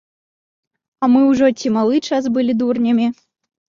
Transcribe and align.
А 1.03 1.09
мы 1.15 1.21
ўжо 1.31 1.51
ці 1.59 1.67
малы 1.77 1.97
час 2.09 2.23
былі 2.39 2.53
дурнямі? 2.63 3.07